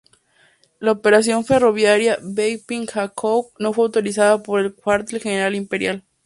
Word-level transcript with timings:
La 0.79 0.93
Operación 0.93 1.45
Ferroviaria 1.45 2.17
Beiping-Hankou 2.23 3.51
no 3.59 3.71
fue 3.71 3.85
autorizada 3.85 4.41
por 4.41 4.59
el 4.59 4.73
Cuartel 4.73 5.21
General 5.21 5.53
Imperial. 5.53 6.03